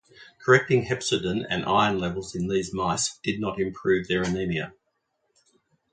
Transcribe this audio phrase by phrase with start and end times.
[0.43, 4.73] Correcting hepcidin and iron levels in these mice did not improve their anemia.